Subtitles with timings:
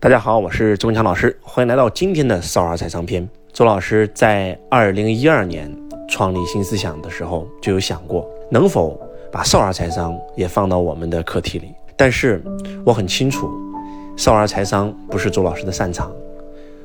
[0.00, 3.28] 大家好，我是周文强老师，欢迎来到今天的少儿财商篇。
[3.52, 5.68] 周老师在二零一二年
[6.08, 8.96] 创立新思想的时候，就有想过能否
[9.32, 11.74] 把少儿财商也放到我们的课题里。
[11.96, 12.40] 但是
[12.86, 13.50] 我很清楚，
[14.16, 16.12] 少儿财商不是周老师的擅长。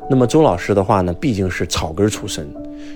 [0.09, 2.47] 那么周老师的话呢，毕竟是草根出身，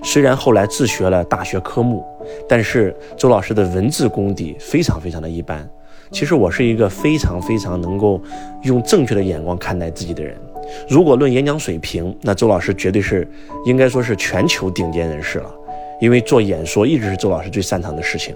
[0.04, 2.06] 虽然后来自学了大学科目，
[2.48, 5.68] 但是周老师的文字功底非常非常的一般。
[6.12, 8.22] 其实我是一个非常非常能够
[8.64, 10.36] 用正确的眼光看待自己的人。
[10.90, 13.28] 如果论演讲水平，那周老师绝对是
[13.66, 15.50] 应该说是全球顶尖人士了。
[16.00, 18.36] 因为做演说一直是周老师最擅长的事情。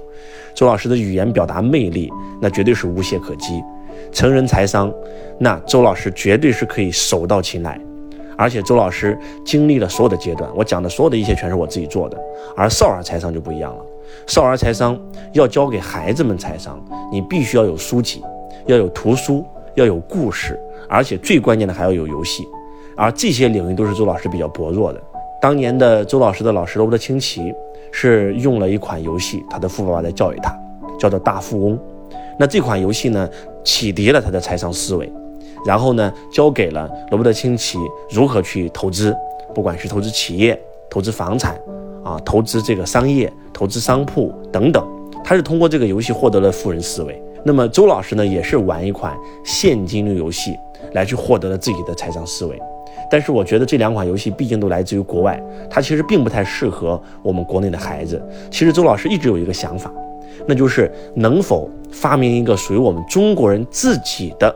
[0.56, 2.10] 周老师的语言表达魅力，
[2.42, 3.62] 那绝对是无懈可击。
[4.12, 4.92] 成人财商，
[5.38, 7.80] 那周老师绝对是可以手到擒来。
[8.42, 12.18] 而且周老师经历了所有的阶段，我讲的所有的一切全是我自己做的。
[12.58, 13.86] 而少儿财商就不一样了。
[14.26, 15.00] 少儿财商
[15.34, 18.24] 要教给孩子们财商，你必须要有书籍，
[18.66, 20.60] 要有图书，要有故事，
[20.90, 22.44] 而且最关键的还要有游戏。
[22.98, 25.00] 而这些领域都是周老师比较薄弱的。
[25.40, 27.54] 当年的周老师的老师罗伯特清崎
[27.92, 30.52] 是用了一款游戏，他的富爸爸在教育他，
[30.98, 31.80] 叫做大富翁。
[32.40, 33.30] 那这款游戏呢，
[33.64, 35.12] 启迪了他的财商思维，
[35.66, 37.78] 然后呢，教给了罗伯特清崎
[38.10, 39.16] 如何去投资，
[39.54, 41.60] 不管是投资企业、投资房产。
[42.04, 44.84] 啊，投资这个商业，投资商铺等等，
[45.24, 47.22] 他是通过这个游戏获得了富人思维。
[47.46, 50.58] 那么周老师呢，也是玩一款现金流游戏
[50.94, 52.60] 来去获得了自己的财商思维。
[53.12, 58.20] 但是我觉得这两款游戏毕竟都来自于国外，它其实并不太适合我们国内的孩子。
[58.50, 59.94] 其实周老师一直有一个想法，
[60.48, 64.52] 那就是能否发明一个属于我们中国人自己的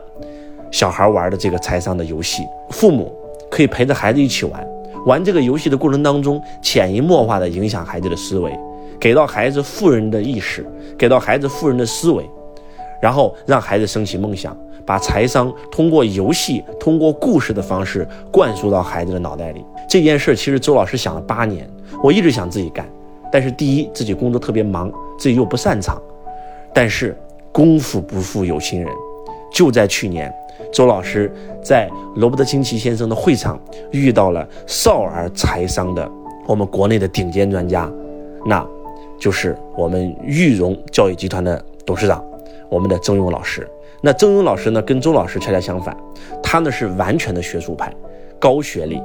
[0.76, 3.10] 小孩玩的这个财商的游戏，父母
[3.50, 4.68] 可以陪着孩子一起玩。
[5.06, 8.52] 玩这个游戏的过程当中，潜移默化的影响孩子的思维，
[9.00, 10.66] 给到孩子富人的意识，
[10.98, 12.28] 给到孩子富人的思维，
[13.00, 14.54] 然后让孩子升起梦想，
[14.84, 19.64] 把财商通过游戏、通过故事的方式灌输到孩子的脑袋里。
[19.88, 21.66] 这件事其实周老师想了八年，
[22.02, 22.86] 我一直想自己干，
[23.32, 25.98] 但是第一自己工作特别忙，自己又不擅长，
[26.74, 27.16] 但是
[27.50, 28.92] 功夫不负有心人，
[29.50, 30.30] 就在去年。
[30.72, 31.30] 周老师
[31.62, 36.10] 在罗伯特清崎先生的会场遇到了少儿财商的
[36.46, 37.90] 我们国内的顶尖专家，
[38.44, 38.66] 那
[39.18, 42.24] 就是我们玉荣教育集团的董事长，
[42.68, 43.68] 我们的曾勇老师。
[44.02, 45.96] 那曾勇老师呢，跟周老师恰恰相反，
[46.42, 47.92] 他呢是完全的学术派，
[48.38, 49.02] 高学历，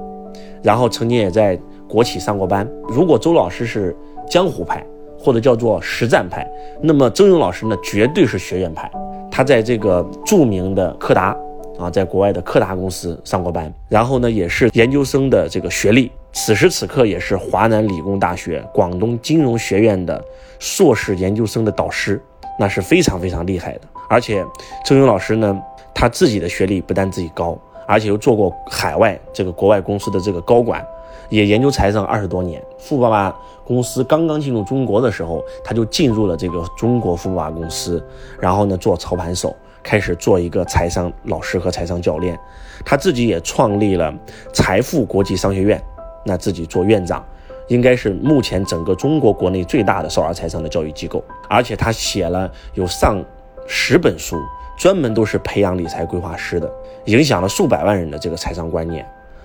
[0.61, 1.57] 然后曾经也在
[1.87, 2.69] 国企上过班。
[2.87, 3.95] 如果周老师是
[4.29, 4.85] 江湖派
[5.21, 6.45] 或者叫做实战派，
[6.81, 8.89] 那么曾勇老师呢绝对是学院派，
[9.29, 11.37] 他在这个著名的柯达。
[11.79, 20.23] 啊，在国外的柯达公司上过班，然后呢，也是研究生的这个学历，此时此刻也是华南理工大学广东金融学院的
[20.59, 22.21] 硕士研究生的导师，
[22.59, 23.81] 那是非常非常厉害的。
[24.07, 24.45] 而且，
[24.85, 25.59] 周勇老师呢，
[25.91, 27.57] 他自己的学历不但自己高，
[27.87, 30.85] 而且又做过海外这个国外公司的这个高管，
[31.31, 32.63] 也研究财商二十多年。
[32.77, 38.05] 富爸爸公司刚刚进入中国的时候，他就进入了这个中国富爸爸公司，
[38.39, 39.55] 然后呢，做操盘手。
[39.83, 42.39] 开始做一个财商老师和财商教练，
[42.85, 44.13] 他自己也创立了
[44.53, 45.81] 财富国际商学院，
[46.23, 47.25] 那自己做院长，
[47.67, 51.23] 应该是目前整个中国国内最大的少儿财商的教育机构。
[51.49, 53.25] 而且他写了有上
[53.65, 54.39] 十本书，
[54.77, 56.71] 专门都是培养理财规划师的，
[57.05, 59.03] 影响了数百万人的这个财商观念，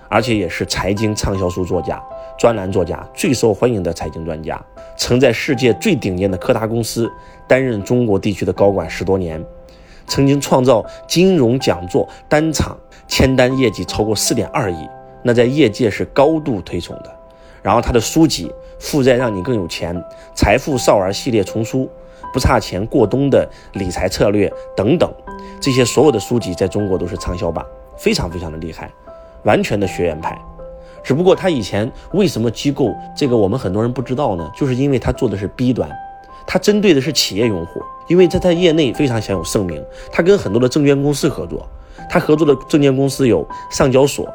[0.09, 2.01] 而且也是财经畅销书作家、
[2.37, 4.59] 专栏作家，最受欢迎的财经专家，
[4.97, 7.11] 曾在世界最顶尖的柯达公司
[7.47, 9.43] 担任中国地区的高管十多年。
[10.07, 12.77] 曾经创造金融讲座单场
[13.09, 14.87] 签单业绩超过四点二亿，
[15.21, 17.13] 那在业界是高度推崇的。
[17.61, 18.47] 然后他的书籍
[18.79, 19.93] 《负债让你更有钱》
[20.33, 21.79] 《财富少儿系列丛书》
[22.31, 24.47] 《不差钱过冬的理财策略》
[24.77, 25.11] 等等，
[25.59, 27.65] 这些所有的书籍在中国都是畅销榜，
[27.97, 28.89] 非常非常的厉害，
[29.43, 30.37] 完全的学院派。
[31.03, 34.49] 只不过他以前为什么机构这个我们很多人不知道呢？
[34.57, 35.89] 就是因为他做的是 B 端。
[36.45, 39.83] 他针对的是企业用户，因为他在业内非常享有盛名。
[40.11, 41.67] 他跟很多的证券公司合作，
[42.09, 44.25] 他合作的证券公司有上交所、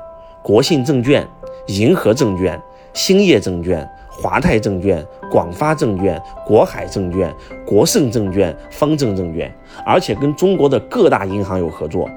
[0.43, 1.27] 国信证券、
[1.69, 2.61] 银河证券、
[2.93, 7.35] 兴业证券、华泰证券、广发证券、国海证券、
[7.67, 9.51] 国盛证券、方正证券，
[9.87, 12.11] 而且跟中国的各大银行有合作。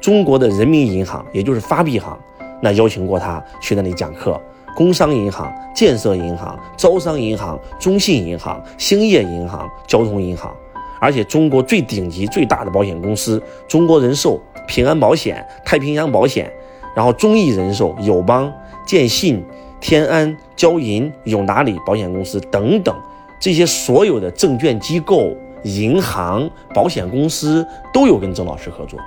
[0.00, 2.18] 中国的人民银行，也就是发币行，
[2.60, 4.40] 那邀请过他去那里讲课。
[4.74, 10.50] 工商银行、建设银行、招商银行、中信银行、兴业银行、交通银行，
[10.98, 16.50] 而且中国最顶级、最大的保险公司——中国人寿、平安保险、太平洋保险，
[16.96, 18.50] 然后中意人寿、友邦、
[18.86, 19.44] 建信、
[19.78, 22.96] 天安、交银、永达里保险公司等等，
[23.38, 28.98] 这些所有的证券机构、银行、保险公司都有跟曾老师合作。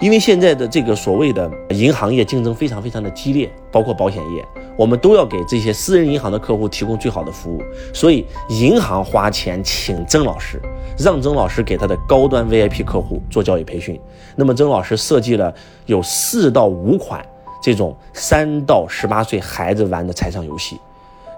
[0.00, 4.44] 因为现在的这个所谓的银行业竞争非常非常的激烈，包括保险业，
[4.76, 7.60] 我们都要给这些私人银行的客户提供最好的服务，
[7.92, 10.62] 所以银行花钱请曾老师，
[10.96, 14.00] 让曾老师给他的高端 VIP 客户做教育培训。
[14.36, 15.52] 那么曾老师设计了
[15.86, 17.26] 有四到五款
[17.60, 20.78] 这种三到十八岁孩子玩的财商游戏，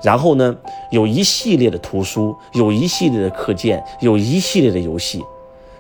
[0.03, 0.55] 然后呢，
[0.91, 5.25] 有一系列的图书，有一系列的课件，有一系列的游戏，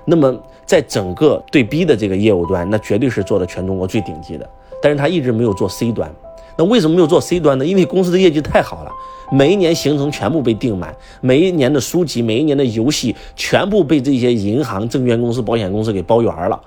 [0.05, 0.39] 那么。
[0.67, 4.49] 在整个对 B 的这个业务端，那绝对是做的全中国最顶级的。
[4.81, 6.09] 但是他一直没有做 C 端，
[6.57, 7.67] 那为什么没有做 C 端呢？
[7.67, 8.91] 因为公司的业绩太好了，
[9.33, 16.61] 每一年行程全部被订满，每一年的书籍、每一年的游戏全部被这些银行、证券公司、保险公司给包圆了。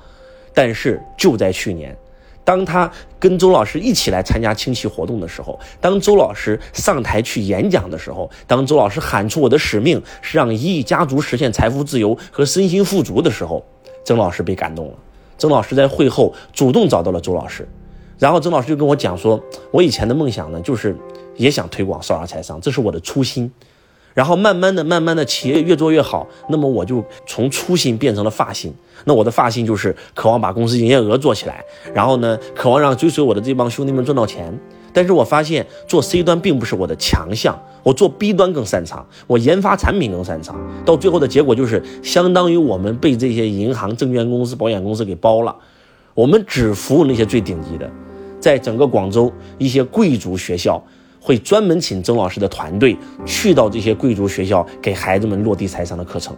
[0.53, 1.95] 但是就在去年。
[2.45, 13.66] 当他跟周老师一起来参加亲戚活动的时候，当周老师上台去演讲的时候，当周老师喊出我的使命是让一亿家族实现财富自由和身心富足的时候，
[14.04, 14.94] 曾老师被感动了。
[15.38, 17.68] 曾老师在会后主动找到了周老师，
[18.19, 19.42] 然后曾老师就跟我讲说
[19.72, 20.96] ：“我以前的梦想呢，就是
[21.36, 23.51] 也想推广少儿财商，这是我的初心。”
[24.13, 28.74] 然后慢慢的、慢慢的，企业越做越好，那么我就从初心变成了发心。
[29.06, 31.63] 那我的发心就是渴望把公司营业额做起来，
[31.94, 34.57] 然后呢，渴望让追随我的这帮兄弟们赚到钱。
[34.95, 40.56] 但是我发现做 C 端并不是我的强项，我做 B 端更擅长，我研发产品更擅长。
[40.86, 45.56] 到最后的结果就是，相当于我们被这些银行、证券公司、保险公司给包了，
[46.13, 47.89] 我们只服务那些最顶级的，
[48.39, 50.81] 在整个广州一些贵族学校。
[51.24, 56.36] 会专门请曾老师的团队去到这些贵族学校，给孩子们落地财商的课程，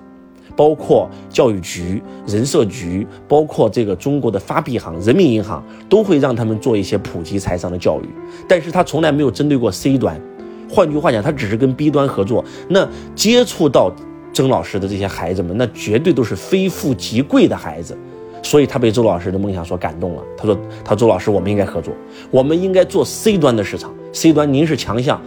[0.55, 8.05] 包括教育局、人社局，包括这个中国的发币行、人民银行，都会让他们做一些普及财商的教育。
[8.47, 10.21] 但是他从来没有针对过 C 端，
[10.69, 12.45] 换句话讲，他只是跟 B 端合作。
[12.69, 13.91] 那接触到
[14.33, 17.97] 曾老师的这些孩子们，那绝对都是非富即贵的孩子。
[18.45, 20.21] 所以他被周老师的梦想所感动了。
[20.37, 20.55] 他说
[20.85, 21.91] ：“他周老师，我们应该合作，
[22.29, 23.91] 我们应该做 C 端的市场。
[24.13, 25.19] C 端您是强项，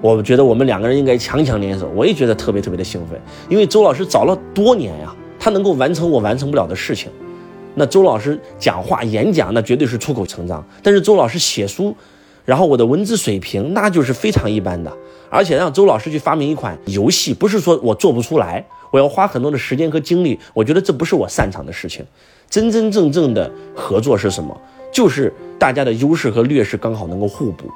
[0.00, 3.16] 我觉得我们两个人应该强强联手。”我也觉得特别特别的兴奋，
[3.48, 7.08] 因为周老师找了多年呀，他能够完成我完成不了的事情。
[7.76, 10.64] 那周老师讲话演讲，那绝对是出口成章。
[10.82, 11.94] 但是周老师写书，
[12.44, 14.92] 然后我的文字水平那就是非常一般的。
[15.30, 20.38] 而且让周老师去发明一款游戏，不是说我做不出来，我要花很多的时间和精力。
[20.52, 22.04] 我觉得这不是我擅长的事情。
[22.48, 24.56] 真真正正的合作是什么？
[24.92, 27.68] 就是大家的优势和劣势刚好能够互补。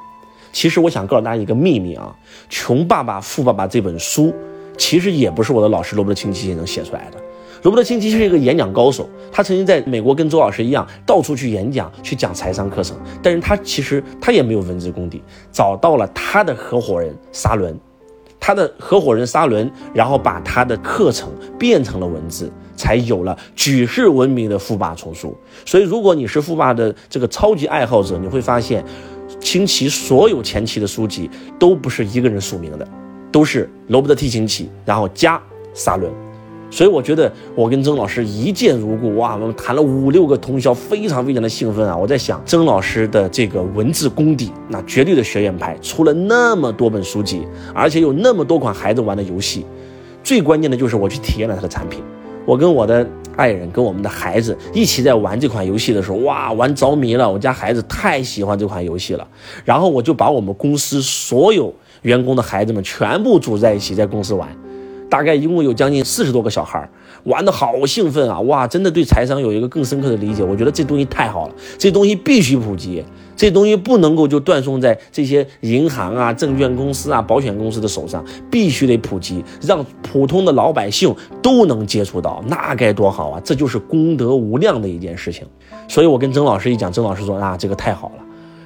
[0.53, 2.15] 其实我想告诉大家一个秘密啊，
[2.49, 4.33] 《穷爸爸富爸爸》这本书，
[4.77, 7.19] 其实也不是我的老师罗伯特清崎先生写出来的。
[7.63, 12.97] 罗伯特清崎是一个演讲高手，他曾经在美国跟周老师一样到处去演讲，去讲财商课程。
[13.23, 17.79] 但是他其实他也没有文字功底，找到了他的合伙人沙伦。
[18.41, 21.29] 他的合伙人沙伦，然后把他的课程
[21.59, 25.37] 变成了文字，才有了举世闻名的富爸丛书。
[25.67, 28.83] 所以，如果你是富爸的这个超级爱好者，你会发现，
[29.41, 31.29] 清奇所有前期的书籍
[31.59, 32.89] 都不是一个人署名的，
[33.33, 35.43] 都是罗伯特 T 清奇，然后加
[35.75, 36.11] 沙伦。
[36.71, 41.97] 所以我觉得我跟曾老师一见如故哇，我们谈了五六个通宵，非常非常的兴奋啊！
[41.97, 47.43] 我在想曾老师的这个文字功底，那绝对的学院派，出了那么多本书籍，
[47.75, 49.65] 而且有那么多款孩子玩的游戏，
[50.23, 52.03] 最关键的就是我去体验了他的产品。
[52.45, 53.07] 我跟我的
[53.37, 57.31] 爱人跟我们的孩子一起在玩这款游戏的时候，哇，玩着迷了！
[57.31, 59.27] 我家孩子太喜欢这款游戏了，
[59.65, 64.49] 然后我就把我们公司所有员工的孩子们全部组在一起在公司玩。
[65.09, 66.89] 大概一共有将近四十多个小孩
[67.25, 68.41] 玩的好兴奋啊！
[68.41, 70.43] 哇，真的对财商有一个更深刻的理解。
[70.43, 83.41] 我觉得这东西太好了，这东西必须普及，这东西不能够就断送在这些银行啊、证券公司啊、保险公司的手上，必须得普及，让普通的老百姓都能接触到，那该多好啊！
[83.45, 85.47] 这就是功德无量的一件事情。
[85.89, 88.25] 所以我跟曾老师一讲，曾老师说啊，这个太好了。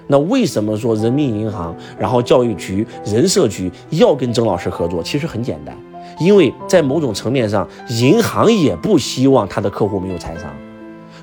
[0.08, 5.02] 那为什么说人民银行、然后教育局、人社局要跟曾老师合作？
[5.02, 5.74] 其实很简单。
[6.22, 10.44] 因为在某种层面上，银行也不希望他的客户没有财商。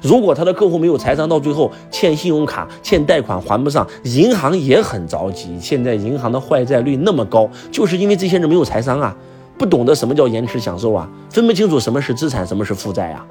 [0.02, 5.58] 如果他的客户没有财商，到最后欠信用卡、欠贷款还不上，银行也很着急。
[5.60, 9.16] 现在银行的坏债率那么高，就是因为这些人没有财商啊，
[9.58, 13.26] 不懂得什么叫延迟享受啊，分不清楚什么是资产，什么是负债啊。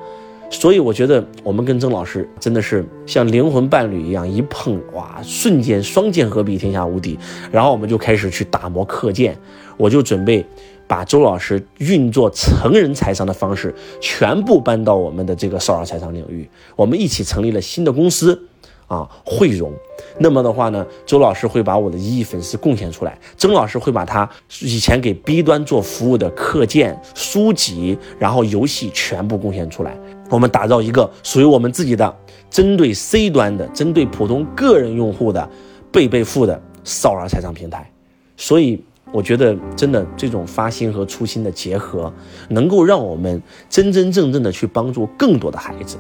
[0.51, 7.19] 所以我觉得我们跟曾老师真的是像灵魂伴侣一样，一碰哇，瞬间双剑合璧，天下无敌。
[7.51, 9.35] 然后我们就开始去打磨课件，
[9.79, 10.45] 我就准备。
[10.88, 18.49] 把周老师运作成人财商的方式全部搬到我们的这个少儿财商领域，我们一起成立了新的公司，
[18.87, 19.71] 啊，汇融。
[20.18, 24.28] 那么的话呢，周老师会把我的一亿粉丝贡献出来，曾老师会把他
[24.61, 29.97] 以前给 B 端做服务的课件、书籍，然后游戏全部贡献出来。
[30.30, 32.16] 我们打造一个属于我们自己的、
[32.50, 35.49] 针对 C 端的、针对普通个人用户的
[35.92, 37.90] 贝贝付的少儿财商平台。
[38.37, 42.12] 所以，我觉得真的这种发心和初心的结合，
[42.49, 45.97] 能够让我们真真正正的去帮助更多的孩子。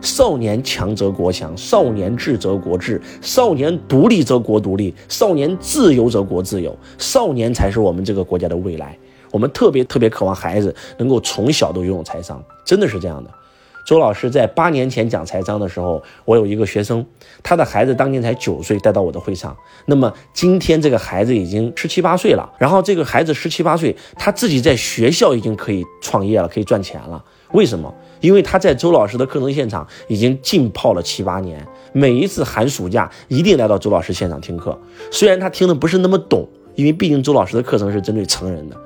[0.00, 8.96] 少年强则国强，少年智则国智，少年独立则国独立，少年自由则国自由，少年才是我们这个国家的未来。
[9.30, 13.30] 我们特别特别渴望孩子能够从小都拥有财商，真的是这样的。
[13.88, 17.06] 周老师在八年前讲财商的时候，我有一个学生，
[17.42, 19.56] 他的孩子当年才九岁，带到我的会上。
[19.86, 27.24] 那么今天这个孩子已经十七八岁了，然后这个孩子十七八岁，他自己在学校已经可以创业了，可以赚钱了。
[27.52, 27.94] 为什么？
[28.20, 34.78] 因为他在周老师的课程现场已经浸泡了七八年，每一次寒暑假一定来到周老师现场听课。
[35.10, 38.76] 虽然他听的不是那么懂，因为毕竟周老师的课程是针对成人的，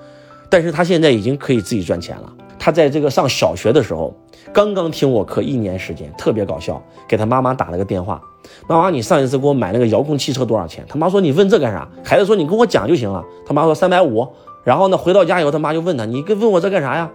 [0.48, 2.32] 但是他现在已经可以自己赚钱了。
[2.56, 4.16] 他在这个上小学的时候。
[4.52, 6.82] 刚刚听我课一年时间，特别搞笑。
[7.06, 8.22] 给他妈妈打了个电话，
[8.66, 10.84] 妈妈，你上一次给我买那个遥控汽车多少钱？
[10.88, 11.88] 他妈说你问这干啥？
[12.02, 13.22] 孩子说你跟我讲就行了。
[13.46, 14.26] 他妈说三百五。
[14.64, 17.10] 然后呢，回到家以后，他妈就问他，你跟问我这干啥呀？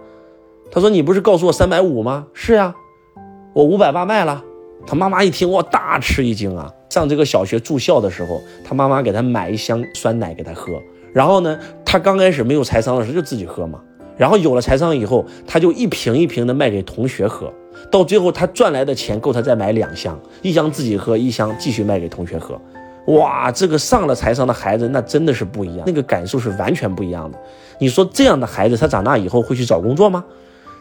[0.70, 2.26] 他说你不是告诉我三百五吗？
[2.34, 2.74] 是呀，
[3.54, 4.44] 我五百八卖了。
[4.86, 6.72] 他妈妈一听，哇，大吃一惊啊！
[6.88, 10.80] 上这个小学住校的时候，他妈妈给他买一箱酸奶给他喝。
[11.12, 13.80] 然后呢，他刚开始没有财商的时候就自己喝嘛。
[14.18, 17.50] 然后有了财商以后，他就一瓶一瓶的卖给同学喝，
[17.90, 22.60] 到最后他赚来的钱够他再买两箱，一箱自己喝，一箱继续卖给同学喝。
[23.06, 27.38] 哇，这个上了财商的孩子，那真的是不一样，那个感受是完全不一样的。
[27.78, 30.24] 你说这样的孩子，他长大以后会去找工作吗？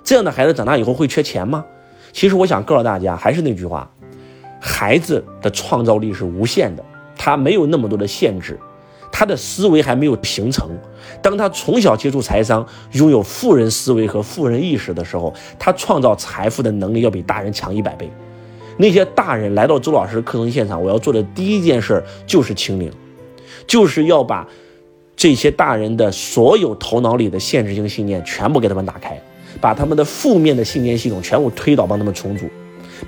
[0.04, 1.64] 这样的孩子长大以后会缺钱吗？
[2.12, 3.90] 其实我想告诉大家，还是那句话，
[4.60, 6.84] 孩子的创造力是无限的，
[7.16, 8.60] 他没有那么多的限制。
[9.12, 10.70] 他的思维还没有形成，
[11.22, 18.10] 当他从小接触财商，拥有富人思维和富人意识的时候，他创造财富的能力要比大人强一百倍。
[18.78, 22.92] 那些大人来到周老师课程现场，我要做的第一件事就是清零，
[23.66, 24.48] 就是要把
[25.16, 29.20] 这些大人的所有头脑里的限制性信念全部给他们打开，
[29.60, 32.46] 把他们的负面的信念系统全部推倒，帮他们重组，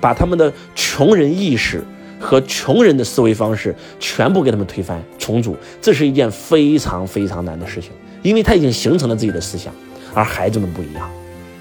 [0.00, 1.84] 把他们的穷人意识。
[2.20, 7.90] 和穷人的思维方式全部给他们推翻重组，这是一件非常非常难的事情，
[8.22, 9.72] 因为他已经形成了自己的思想，
[10.12, 11.10] 而孩子们不一样，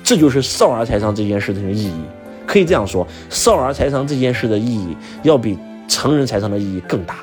[0.04, 2.01] 这就是少儿财商这件事情的意义。
[2.46, 7.20] 可以这样说，少儿财商这件事的意义要比成人财商的意义更大。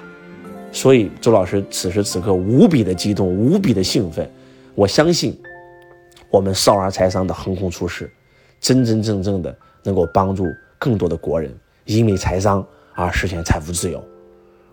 [0.73, 4.31] 所以，周老师此时此刻无比的激动，无比的兴奋。
[4.75, 5.37] 我相信，
[6.31, 8.11] 我们少儿财商的横空出世，
[8.61, 10.45] 真真正正的能够帮助
[10.78, 11.52] 更多的国人，
[11.85, 12.66] 因为财商。
[12.99, 14.03] 而实现财富自由，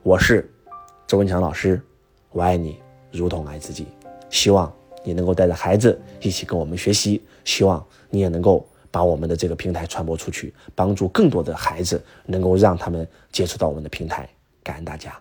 [0.02, 0.50] 我是
[1.06, 1.82] 周文强老师，
[2.32, 2.80] 我爱你
[3.12, 3.86] 如同爱自己，
[4.30, 14.30] 希望你能够带着孩子一起跟我们学习，希望你也能够把我们的这个平台传播出去，帮助更多的孩子能够让他们接触到我们的平台，
[14.64, 15.14] 感恩大家。